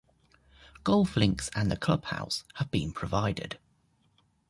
Golf 0.83 1.15
links 1.15 1.51
and 1.53 1.71
a 1.71 1.77
clubhouse 1.77 2.43
have 2.55 2.71
been 2.71 2.91
provided. 2.91 3.59